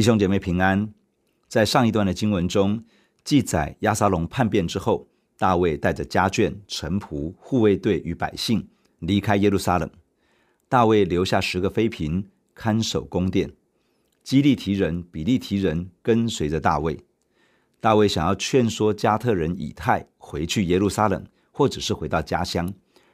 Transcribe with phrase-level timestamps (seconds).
[0.00, 0.90] 弟兄姐妹平安。
[1.46, 2.82] 在上一段的经文中，
[3.22, 5.06] 记载亚撒龙叛变之后，
[5.36, 8.66] 大卫带着家眷、臣仆、护卫队与百姓
[9.00, 9.90] 离开耶路撒冷。
[10.70, 13.52] 大卫留下十个妃嫔看守宫殿，
[14.22, 16.98] 基利提人、比利提人跟随着大卫。
[17.78, 22.72] 大卫想要劝说加特人以太回去耶路撒冷，或者是回到家乡，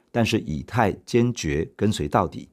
[0.09, 2.47] 但是以太坚决跟随到底。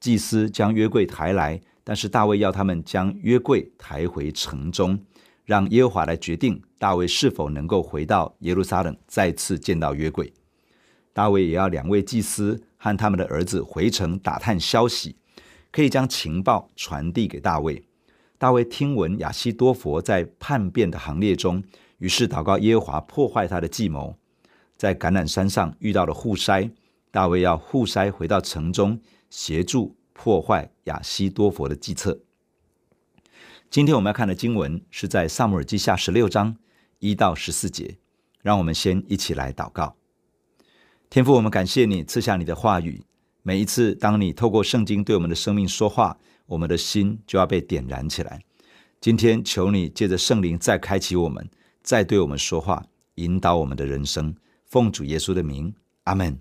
[0.00, 1.60] 祭司将约柜抬来。
[1.84, 4.98] 但是大卫要他们将约柜抬回城中，
[5.44, 10.32] 让耶和华来决定大卫是否能够回到耶路撒冷，再次见到约柜。
[11.12, 15.16] 大卫也要两位祭司和他们的儿子回城打探消息，
[15.70, 17.84] 可以将情报传递给大卫。
[18.38, 21.62] 大卫听闻亚希多弗在叛变的行列中，
[21.98, 24.16] 于是祷告耶和华破坏他的计谋。
[24.76, 26.70] 在橄榄山上遇到了户筛，
[27.10, 29.94] 大卫要户筛回到城中协助。
[30.22, 32.20] 破坏亚西多佛的计策。
[33.68, 36.56] 今天我们要看的经文是在撒母耳记下十六章
[37.00, 37.98] 一到十四节。
[38.40, 39.96] 让我们先一起来祷告。
[41.10, 43.02] 天父，我们感谢你赐下你的话语。
[43.42, 48.44] 每一次当你透过圣经对我们的生命说话，我们的心就要被点燃起来。
[49.00, 51.50] 今天求你借着圣灵再开启我们，
[51.82, 54.36] 再对我们说话，引导我们的人生。
[54.66, 56.38] 奉主耶稣的名，阿门。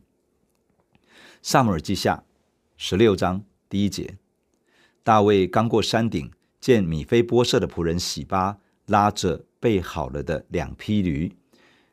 [1.42, 2.24] 撒母耳记下
[2.78, 3.44] 十六章。
[3.72, 4.18] 第一节，
[5.02, 11.32] 大卫刚过山顶，见米非波设的仆人洗巴拉着备好了的两匹驴，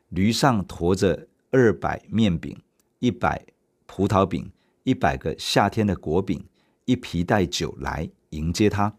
[0.09, 2.61] 驴上驮着二百面饼、
[2.99, 3.45] 一百
[3.85, 4.51] 葡萄饼、
[4.83, 6.43] 一百个夏天的果饼、
[6.83, 8.97] 一皮袋酒来迎接他。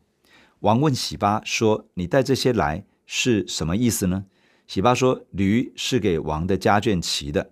[0.60, 4.24] 王问洗巴说：“你带这些来是什么意思呢？”
[4.66, 7.50] 洗巴说：“驴是给王的家眷骑的，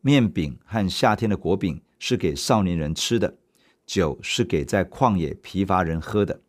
[0.00, 3.38] 面饼和夏天的果饼是给少年人吃的。”
[3.92, 6.40] 酒是给在旷野疲乏人喝的。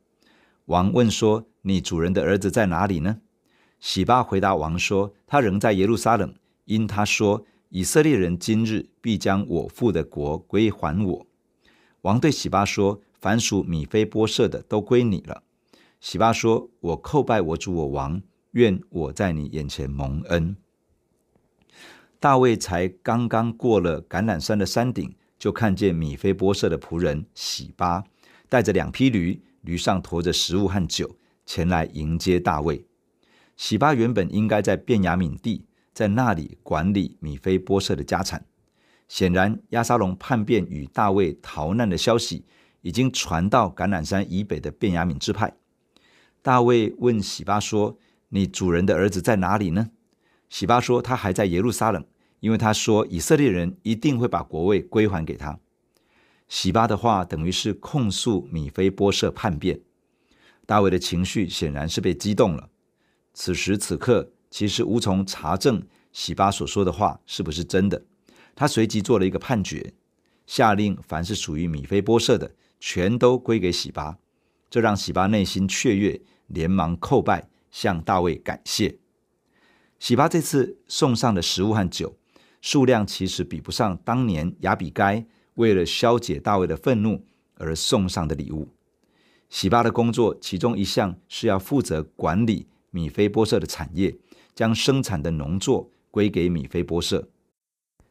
[0.67, 3.17] 王问说：“你主人的儿子在哪里呢？”
[3.81, 6.33] 洗巴回答王说：“他仍在耶路撒冷，
[6.63, 11.27] 因他说以色列人今日必将我父的国归还我。”
[12.03, 15.43] 王对洗巴说：“凡属米非波设的都归你了。”
[15.99, 18.21] 洗巴说：“我叩拜我主我王，
[18.51, 20.55] 愿我在你眼前蒙恩。”
[22.21, 25.13] 大卫才刚刚过了橄榄山的山顶。
[25.43, 28.01] 就看见米非波设的仆人洗巴
[28.47, 32.85] 带着两匹驴，驴上驮着食物和酒前来迎接大卫。
[33.57, 38.45] 洗巴原本应该在便雅悯地，在那里管理米非波设的家产。
[39.09, 42.45] 显然，亚沙龙叛变与大卫逃难的消息
[42.79, 45.53] 已经传到橄榄山以北的便雅悯支派。
[46.41, 47.97] 大卫问洗巴说
[48.29, 49.89] ：“你主人的儿子在哪里呢？”
[50.47, 52.05] 洗巴说：“他还在耶路撒冷。”
[52.43, 55.57] 因为他说以色列人一定会把国位归还给他，
[56.49, 59.79] 洗巴的话等于是控诉米非波设叛变。
[60.65, 62.69] 大卫的情绪显然是被激动了。
[63.33, 65.81] 此时此刻，其实无从查证
[66.11, 68.03] 洗巴所说的话是不是真的。
[68.53, 69.93] 他随即做了一个判决，
[70.45, 74.17] 下令凡是属于米非波设的，全都归给洗巴。
[74.69, 78.97] 这让洗巴内心雀跃，连忙叩拜，向大卫感谢。
[79.97, 82.17] 洗巴这次送上的食物和酒。
[82.63, 85.25] 数量其实比不上当年亚比该
[85.55, 87.21] 为了消解大卫的愤怒
[87.55, 88.69] 而送上的礼物。
[89.49, 94.15] 洗巴的工作其中一项是要负责管理米非波设的产业，
[94.55, 97.27] 将生产的农作归给米非波设。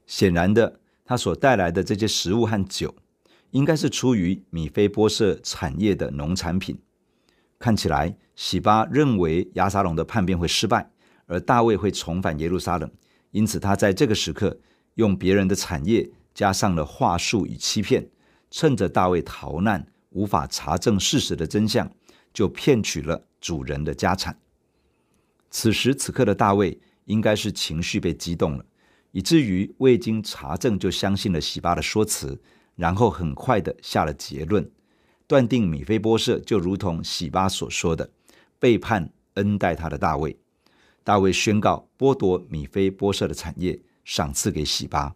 [0.06, 2.94] 显然的，他所带来的这些食物和酒，
[3.52, 6.78] 应该是出于米非波设产业的农产品。
[7.58, 10.90] 看起来，洗巴认为押沙龙的叛变会失败，
[11.24, 12.90] 而大卫会重返耶路撒冷。
[13.32, 14.59] 因此，他在这个时刻
[14.94, 18.08] 用别人的产业加上了话术与欺骗，
[18.50, 21.90] 趁着大卫逃难无法查证事实的真相，
[22.32, 24.38] 就骗取了主人的家产。
[25.50, 28.64] 此时此刻的大卫应该是情绪被激动了，
[29.11, 32.40] 以至于未经查证就相信了洗巴的说辞，
[32.76, 34.70] 然后很快的下了结论，
[35.26, 38.11] 断定米非波设就如同洗巴所说的，
[38.58, 40.37] 背叛恩待他的大卫。
[41.04, 45.14] 大卫宣告剥夺米非波设的产业，赏赐给洗巴。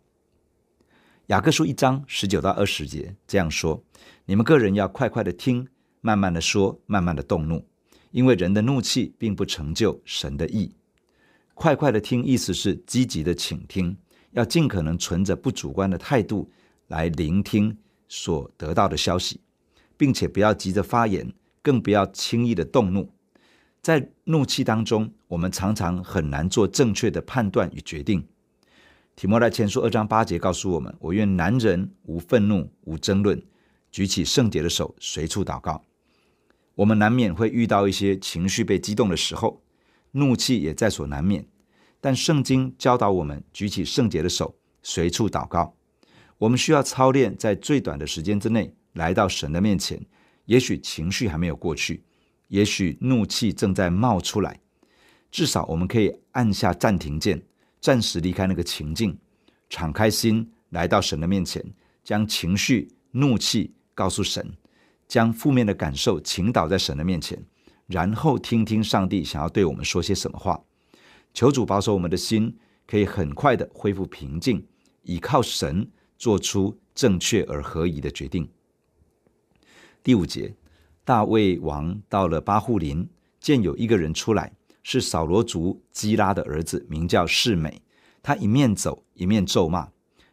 [1.27, 3.83] 雅各书一章十九到二十节这样说：
[4.25, 5.69] 你们个人要快快的听，
[6.01, 7.65] 慢慢的说，慢慢的动怒，
[8.11, 10.75] 因为人的怒气并不成就神的意。
[11.55, 13.97] 快快的听，意思是积极的倾听，
[14.33, 16.51] 要尽可能存着不主观的态度
[16.89, 17.77] 来聆听
[18.09, 19.41] 所得到的消息，
[19.97, 23.11] 并且不要急着发言，更不要轻易的动怒。
[23.87, 28.27] 在怒气当中，我们常常很难做正确的判断与决定。
[29.15, 33.41] 提摩太前书二章八节告诉我们：“我愿男人无愤怒、无争论，
[33.93, 35.85] 举起圣洁的手，随处祷告。”
[36.75, 39.63] 我们难免会遇到一些情绪被激动的时候，
[40.11, 41.47] 怒气也在所难免。
[42.01, 45.77] 但圣经教导我们举起圣洁的手，随处祷告。
[46.39, 50.05] 我们需要操练在最短的时间之内来到神的面前。
[50.47, 52.03] 也许情绪还没有过去，
[52.49, 54.61] 也许怒气正在冒出来，
[55.31, 57.43] 至少我们可以按下暂停键，
[57.81, 59.19] 暂时离开那个情境，
[59.69, 61.65] 敞开心来到神的面前，
[62.05, 64.57] 将情绪、怒气告诉神，
[65.09, 67.43] 将负面的感受倾倒在神的面前，
[67.87, 70.63] 然后听听上帝想要对我们说些什么话。
[71.35, 72.57] 求主保守我们的心，
[72.87, 74.67] 可以很快的恢复平静，
[75.03, 78.49] 倚靠神做出正确而合宜的决定。
[80.03, 80.55] 第五节，
[81.07, 83.09] 大卫王到了巴户林，
[83.39, 87.81] 见有一个人出来，是扫罗族基拉的儿子，名叫示美。
[88.25, 89.89] 他一面走一面咒骂，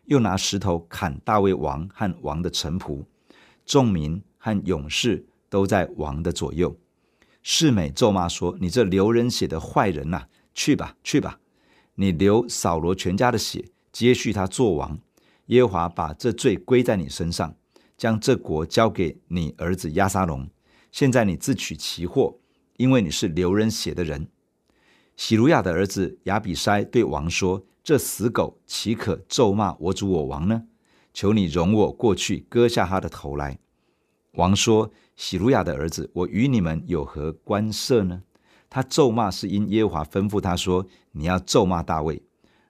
[0.05, 3.05] 又拿石头砍大卫王和王的臣仆，
[3.67, 6.75] 众民和勇士都在王的左右。
[7.43, 11.39] 示美咒骂说：“你这流人血的坏人呐、啊！”去吧，去吧！
[11.93, 14.97] 你流扫罗全家的血，接续他做王。
[15.47, 17.55] 耶和华把这罪归在你身上，
[17.95, 20.49] 将这国交给你儿子押沙龙。
[20.93, 22.37] 现在你自取其祸，
[22.77, 24.27] 因为你是流人血的人。
[25.17, 30.67] 洗鲁雅的儿子亚比筛对王说：“这死狗岂可咒骂我主我王呢？
[31.11, 33.57] 求你容我过去割下他的头来。”
[34.33, 38.21] 王说：“洗鲁雅的儿子，我与你们有何关涉呢？”
[38.69, 42.21] 他咒骂是因耶和华吩咐他说：“你要咒骂大卫。”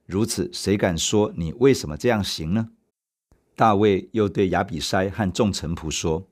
[0.08, 2.70] 如此，谁敢说你为什么这样行呢？
[3.54, 6.26] 大卫又对亚比筛和众臣仆说：“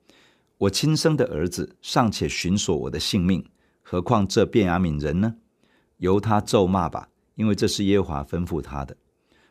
[0.62, 3.44] 我亲生的儿子尚且寻索我的性命，
[3.82, 5.38] 何况这便雅悯人呢？
[5.98, 8.96] 由他咒骂吧，因为这是耶和华吩咐他的。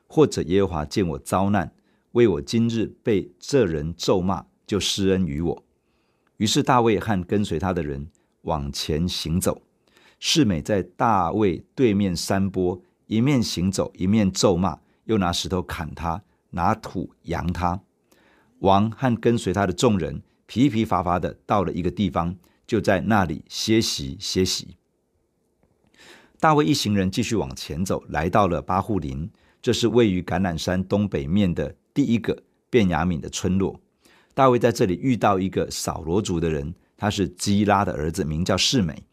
[0.07, 1.73] 或者耶和华见我遭难，
[2.13, 5.65] 为我今日被这人咒骂，就施恩于我。”
[6.39, 8.09] 于是大卫和跟随他的人
[8.43, 9.63] 往前行走。
[10.21, 17.81] 示美在大卫对面山坡，一面行走，一面咒骂，又拿石头砍他，拿土扬他。
[18.61, 22.35] 王和跟随他的众人疲疲乏乏的到了一个地方，
[22.67, 24.77] 就在那里歇息歇息。
[26.41, 29.31] 大卫一行人继续往前走，来到了巴户林，
[29.63, 33.81] 这是位于橄榄山东北面的第一个便雅悯的村落。
[34.35, 39.05] 大卫在这里遇到一个扫罗族的人，他是基拉的儿子，名叫示美。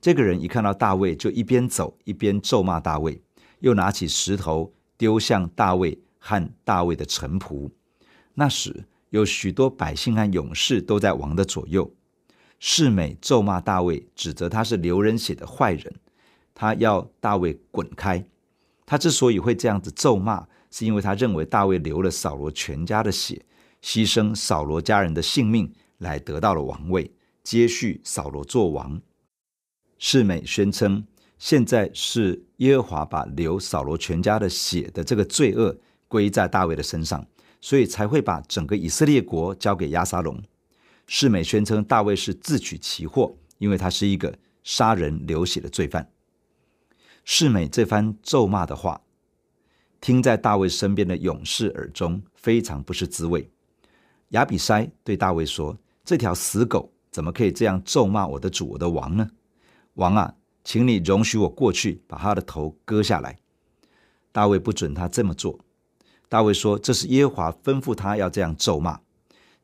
[0.00, 3.20] 这个人一看到大卫，就一边走一边咒骂大卫，
[3.58, 7.68] 又拿起石头丢向大卫和大卫的臣仆。
[8.32, 11.92] 那时有许多百姓和勇士都在王的左右。
[12.58, 15.94] 示美咒骂大卫，指责他是流人血的坏人，
[16.54, 18.24] 他要大卫滚开。
[18.84, 23.44] 他之所以会这样子咒骂，是因为他认为大卫流了扫罗全家的血，
[23.82, 27.12] 牺牲扫罗家人的性命，来得到了王位，
[27.44, 29.00] 接续扫罗做王。
[29.98, 31.06] 示美宣称，
[31.38, 35.76] 现在是耶和华把流扫罗全家的血的这个罪恶
[36.08, 37.26] 归在大卫的身上，
[37.60, 40.42] 所以才会把整个以色列国交给亚沙龙。
[41.06, 46.10] 世美宣称大卫是自取其祸，因为他是一个杀人流血的罪犯。
[47.24, 49.00] 世美这番咒骂的话，
[50.00, 53.50] 听在大卫身边的勇士耳中非常不是滋味。
[54.30, 59.30] 亚比筛对大卫说：“这条死狗怎么可以这样咒骂我的主，我的王呢？”
[59.94, 63.38] 王啊，请你容许我过去把他的头割下来。
[64.30, 65.58] 大卫不准他这么做。
[66.28, 69.00] 大卫说：“这是耶和华吩咐他要这样咒骂。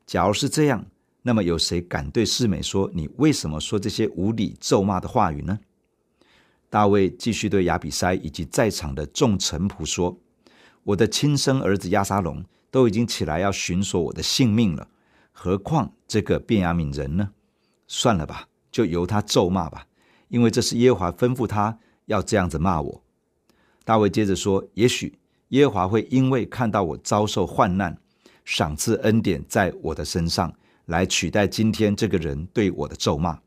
[0.05, 0.85] 假如是这样，
[1.21, 5.59] 那么有谁敢对示美说：你为什么说这些无理咒骂的话语呢？”
[6.69, 10.19] 大卫继续对亚比筛以及在场的众臣仆说
[10.83, 14.87] ：“我的亲生儿子押沙龙都已经起来要寻索我的性命了，
[15.31, 17.29] 何况这个便雅悯人呢？
[17.87, 19.87] 算了吧，就由他咒骂吧。”
[20.27, 23.03] 因为这是耶和华吩咐他要这样子骂我。
[23.83, 25.19] 大卫接着说：“也许
[25.49, 27.97] 耶和华会因为看到我遭受患难，
[28.43, 30.53] 赏赐恩典在我的身上，
[30.85, 33.39] 来取代今天这个人对我的咒骂。”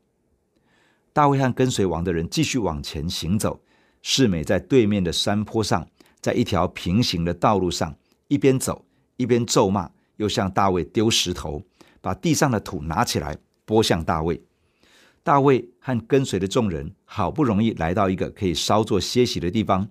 [1.11, 3.59] 大卫和跟随王的人继续往前行走。
[4.01, 5.85] 示美在对面的山坡上，
[6.21, 7.93] 在一条平行的道路上，
[8.29, 8.85] 一边走
[9.17, 11.61] 一边咒骂，又向大卫丢石头，
[11.99, 14.41] 把地上的土拿起来拨向大卫。
[15.21, 19.89] 大卫和跟随的众人好不容易来到一个可以稍作歇息的地方，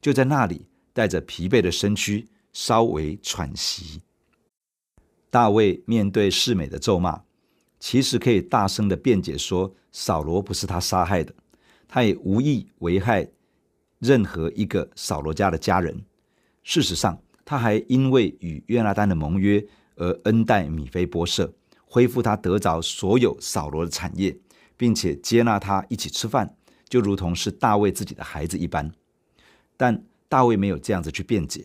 [0.00, 4.00] 就在那里带着疲惫的身躯稍微喘息。
[5.28, 7.22] 大卫面对示美的咒骂，
[7.78, 11.34] 其实可以大声的辩解说：扫罗不是他杀害的，
[11.86, 13.28] 他也无意危害
[13.98, 16.02] 任何一个扫罗家的家人。
[16.62, 19.62] 事实上，他还因为与约拿单的盟约
[19.96, 21.52] 而恩待米非波设，
[21.84, 24.34] 恢复他得着所有扫罗的产业。
[24.76, 26.56] 并且接纳他一起吃饭，
[26.88, 28.90] 就如同是大卫自己的孩子一般。
[29.76, 31.64] 但大卫没有这样子去辩解，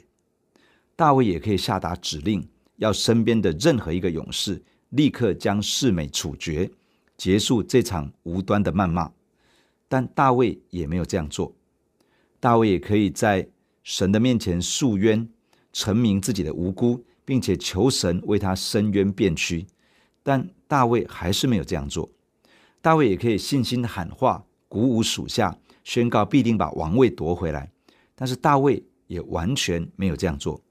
[0.95, 6.69] 大卫也可以下达指令，要身边的任何一个勇士立刻将示美处决，
[7.17, 9.11] 结束这场无端的谩骂。
[9.87, 11.51] 但大卫也没有这样做。
[12.39, 13.49] 大卫也可以在
[13.81, 15.27] 神的面前诉冤，
[15.73, 19.65] 陈明自己的无辜，并且求神为他伸冤辩屈。
[20.21, 22.07] 但大卫还是没有这样做。
[22.83, 27.71] 大卫也可以信心喊话，鼓舞属下，宣告必定把王位夺回来。
[28.19, 30.61] 但是大卫也完全没有这样做。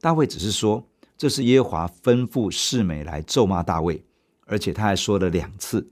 [0.00, 4.00] 大卫只是说，这是耶和华吩咐示每来咒骂大卫，
[4.46, 5.90] 而且他还说了两次。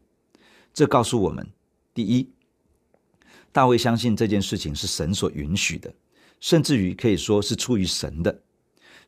[0.73, 1.45] 这告诉我们：
[1.93, 2.31] 第一，
[3.51, 5.93] 大卫相信这件事情是神所允许的，
[6.39, 8.43] 甚至于可以说是出于神的。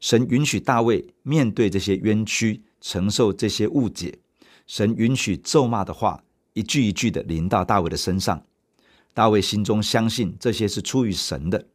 [0.00, 4.18] 神允许大卫面对这些冤屈，承受这些误解。
[4.66, 8.44] 神允许咒骂的话一句一句的临到大卫的身上。
[9.18, 11.66] 大卫心中相信这些是出于神的。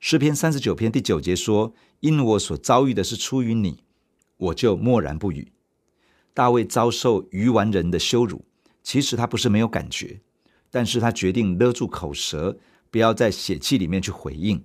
[0.00, 3.80] 诗篇三十九篇第九节说：“因我所遭遇的是出于你，
[4.38, 5.52] 我就默然不语。”
[6.32, 8.46] 大卫遭受愚顽人的羞辱，
[8.82, 10.22] 其实他不是没有感觉，
[10.70, 12.56] 但是他决定勒住口舌，
[12.90, 14.64] 不要在血气里面去回应。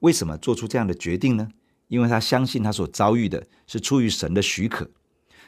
[0.00, 1.46] 为什么做出这样的决定呢？
[1.86, 4.90] 因为他相信他所遭遇的是出于神的许可。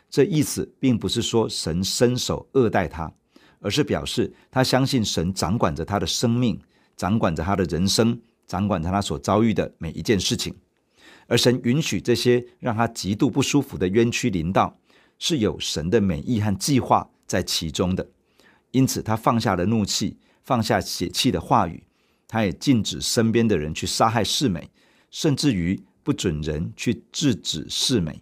[0.09, 3.13] 这意思并不是说神伸手恶待他，
[3.63, 6.61] 而是表示他相信神掌管着他的生命，
[6.97, 10.55] 掌管着他的人生，掌管着他所遭遇的每一件事情。
[11.29, 14.77] 而神允许这些让他极度不舒服的冤屈临到，
[15.19, 18.07] 是有神的美意和计划在其中的。
[18.73, 21.85] 因此，他放下了怒气，放下血气的话语，
[22.27, 24.69] 他也禁止身边的人去杀害世美，
[25.11, 28.21] 甚至于不准人去制止世美。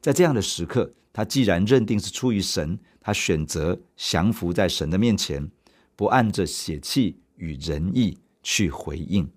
[0.00, 5.50] 在这样的时刻，他既然认定是出于神，他选择降服在神的面前，
[5.94, 9.30] 不按着血气与仁义去回应。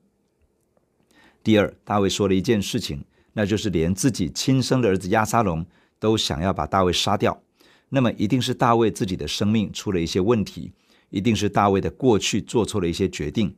[1.44, 5.66] 第二，大卫说了一件事情，那就是连自己亲生的儿子押沙龙
[6.00, 7.44] 都想要把大卫杀掉。
[7.90, 10.72] 那么，一定是大卫自己的生命出了一些问题，
[11.10, 13.54] 一定是大卫的过去做错了一些决定。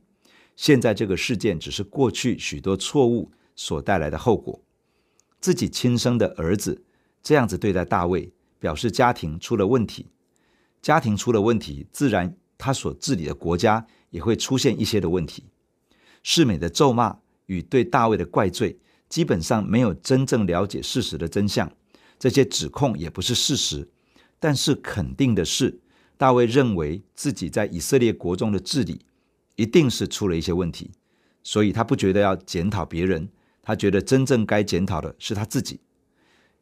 [0.56, 4.60] 现在这个事件只是过去许多错误所带来的后果。
[5.40, 6.82] 自己亲生的儿子。
[7.22, 10.06] 这样子对待大卫，表示家庭出了问题。
[10.80, 15.46] 家庭出了问题，自然他所治理的国家也会出现一些的问题。
[16.22, 21.72] 示美的咒骂与对大卫的怪罪，基本上没有真正了解事实的真相。
[22.18, 23.88] 这些指控也不是事实，
[24.38, 25.80] 但是肯定的是，
[26.18, 29.00] 大卫认为自己在以色列国中的治理
[29.56, 30.90] 一定是出了一些问题，
[31.42, 33.30] 所以他不觉得要检讨别人，
[33.62, 35.80] 他觉得真正该检讨的是他自己。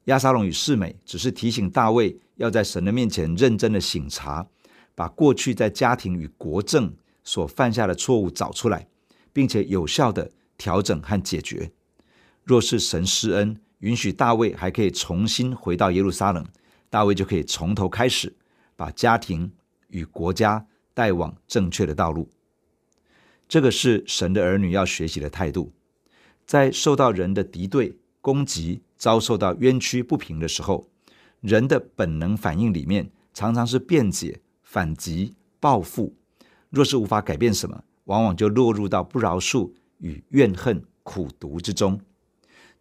[0.08, 4.46] 亚沙龙与示美只是提醒大卫要在神的面前认真的省察，
[4.94, 8.88] 把过去在家庭与国政所犯下的错误找出来，
[9.34, 11.70] 并且有效的调整和解决。
[12.42, 16.46] 若是神施恩，允许大卫还可以重新回到耶路撒冷，
[16.88, 18.34] 大卫就可以从头开始，
[18.76, 19.52] 把家庭
[19.88, 22.30] 与国家带往正确的道路。
[23.46, 25.70] 这个是神的儿女要学习的态度，
[26.46, 30.88] 在受到人的敌对攻击，遭受到冤屈不平的时候，
[31.40, 36.14] 人的本能反应里面常常是辩解、反击、报复。
[36.70, 42.00] 若是无法改变什么，往往就落入到不饶恕与怨恨、苦毒之中。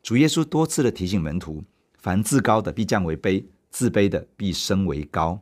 [0.02, 1.64] 主耶稣多次的提醒门徒：
[1.98, 5.40] 凡自高的必降为卑，自卑的必升为高。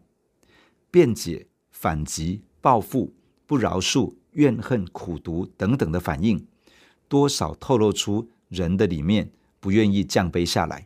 [0.92, 3.14] 辩解、反击、报复、
[3.46, 6.46] 不饶恕、怨恨、苦毒等等的反应，
[7.08, 9.32] 多少透露出人的里面。
[9.66, 10.86] 不愿意降卑下来，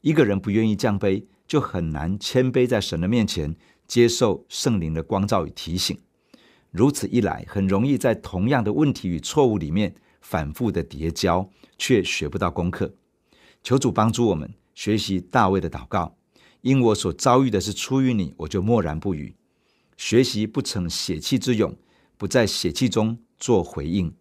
[0.00, 3.56] 一个人不愿意降卑，就很难谦卑在神的面前，
[3.88, 5.98] 接受圣灵的光照与提醒。
[6.70, 12.94] 如此一来，很容易在同样的问题与错误里面反复的叠交，却学不到功课。
[13.64, 16.16] 求主帮助我们学习大卫的祷告，
[16.60, 19.34] 因我所遭遇的是出于你，我就默然不语。
[19.96, 21.76] 学习不逞血气之勇，
[22.16, 24.14] 不在血气中做回应，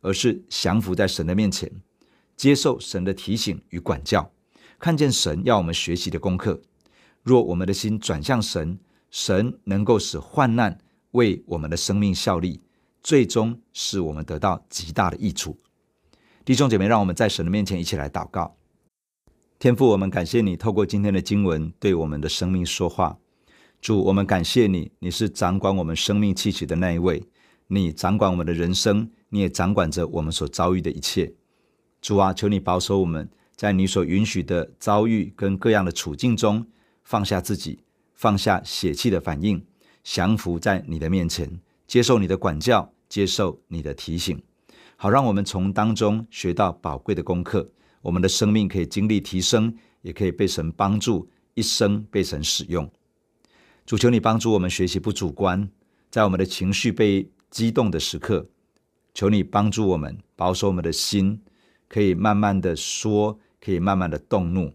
[0.00, 1.68] 而是降服在神的面前。
[2.36, 4.32] 接受神的提醒与管教，
[4.78, 6.60] 看见神要我们学习的功课。
[7.22, 8.78] 若我们的心转向神，
[9.10, 10.78] 神能够使患难
[11.12, 12.60] 为我们的生命效力，
[13.02, 15.58] 最终使我们得到极大的益处。
[16.44, 18.56] 弟兄姐妹，让我们在神的面前一起来祷告。
[19.60, 23.16] 天父，我们感谢你透过今天的经文对我们的生命说话。
[23.80, 27.22] 主，我们感谢你，你是掌管我们生命气息的那一位，
[27.68, 31.32] 你掌管我们的人生，你也掌管着我们所遭遇的一切。
[32.02, 36.66] 主啊，求你保守我们，在你所允许的遭遇跟各样的处境中，
[37.04, 37.78] 放下自己，
[38.12, 39.64] 放下血气的反应，
[40.02, 44.42] 降服在你的面前，接受你的管教，接受你的提醒，
[44.96, 47.70] 好让我们从当中学到宝贵的功课。
[48.00, 52.90] 我们的生命可以经历提升，也可以被神帮助，一生被神使用。
[53.86, 55.70] 主求你帮助我们学习不主观，
[56.10, 58.48] 在我们的情绪被激动的时刻，
[59.14, 61.40] 求你帮助我们保守我们的心，
[61.92, 64.72] 可以慢慢的说，可以慢慢的动怒。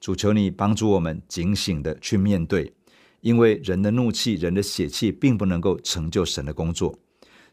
[0.00, 2.72] 主求你帮助我们警醒的去面对，
[3.20, 6.98] 因为人的怒气、人的血气并不能够成就神的工作。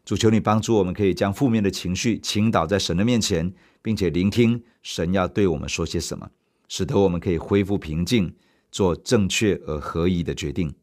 [0.04, 6.28] 主求你帮助我们，可以将负面的情绪倾倒在神的面前，并且聆听神要对我们说些什么，
[6.68, 8.34] 使得我们可以恢复平静，
[8.72, 10.74] 做正确而合宜的决定。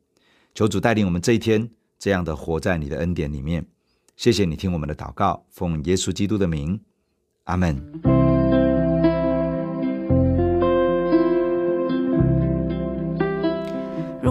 [0.55, 3.65] 求主带领我们这一天，这样的活在你的恩典里面。
[4.15, 6.79] 谢谢你听我们的祷告，奉耶稣基督的名，
[7.45, 8.12] 阿门。